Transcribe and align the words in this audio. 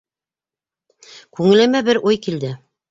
Күңелемә 1.41 1.87
бер 1.91 2.03
уй 2.11 2.23
килде. 2.29 2.57